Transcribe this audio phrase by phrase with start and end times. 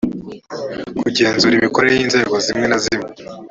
[1.01, 3.09] kugenzura imikorere y’inzego zimwe na zimwe